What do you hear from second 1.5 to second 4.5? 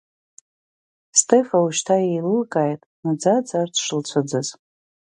ушьҭа еилылкааит наӡаӡа урҭ шылцәыӡыз.